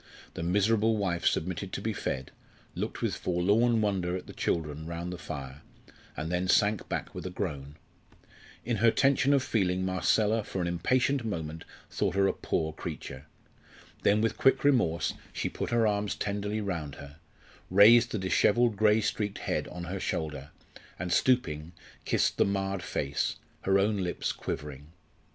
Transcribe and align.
The 0.33 0.41
miserable 0.41 0.97
wife 0.97 1.27
submitted 1.27 1.71
to 1.73 1.79
be 1.79 1.93
fed, 1.93 2.31
looked 2.73 3.03
with 3.03 3.15
forlorn 3.15 3.81
wonder 3.81 4.15
at 4.15 4.25
the 4.25 4.33
children 4.33 4.87
round 4.87 5.13
the 5.13 5.17
fire, 5.19 5.61
and 6.17 6.31
then 6.31 6.47
sank 6.47 6.89
back 6.89 7.13
with 7.13 7.23
a 7.27 7.29
groan. 7.29 7.75
In 8.65 8.77
her 8.77 8.89
tension 8.89 9.31
of 9.31 9.43
feeling 9.43 9.85
Marcella 9.85 10.43
for 10.43 10.59
an 10.59 10.67
impatient 10.67 11.23
moment 11.23 11.65
thought 11.91 12.15
her 12.15 12.25
a 12.25 12.33
poor 12.33 12.73
creature. 12.73 13.27
Then 14.01 14.21
with 14.21 14.37
quick 14.37 14.63
remorse 14.63 15.13
she 15.31 15.49
put 15.49 15.69
her 15.69 15.85
arms 15.85 16.15
tenderly 16.15 16.61
round 16.61 16.95
her, 16.95 17.17
raised 17.69 18.11
the 18.11 18.17
dishevelled 18.17 18.75
grey 18.77 19.01
streaked 19.01 19.37
head 19.37 19.67
on 19.67 19.83
her 19.83 19.99
shoulder, 19.99 20.49
and 20.97 21.13
stooping, 21.13 21.73
kissed 22.05 22.37
the 22.37 22.45
marred 22.45 22.81
face, 22.81 23.35
her 23.65 23.77
own 23.77 23.97
lips 23.97 24.31
quivering. 24.31 24.87